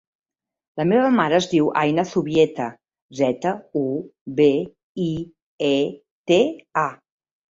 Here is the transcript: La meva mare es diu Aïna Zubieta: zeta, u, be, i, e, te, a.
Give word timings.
La 0.79 0.85
meva 0.91 1.09
mare 1.17 1.35
es 1.39 1.47
diu 1.51 1.67
Aïna 1.81 2.05
Zubieta: 2.11 2.69
zeta, 3.19 3.51
u, 3.83 3.85
be, 4.39 4.49
i, 5.05 5.09
e, 5.69 5.77
te, 6.33 6.41
a. 6.85 6.87